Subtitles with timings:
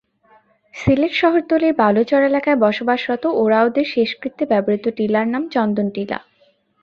[0.73, 6.19] সিলেট শহরতলির বালুচর এলাকায় বসবাসরত ওঁরাওদের শেষকৃত্যে ব্যবহূত টিলার নাম চন্দনটিলা।